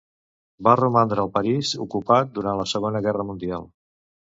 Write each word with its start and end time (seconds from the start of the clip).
Va 0.67 0.71
romandre 0.79 1.23
al 1.25 1.29
París 1.35 1.75
ocupat 1.87 2.33
durant 2.39 2.59
la 2.63 2.67
Segona 2.73 3.05
Guerra 3.09 3.29
Mundial. 3.31 3.71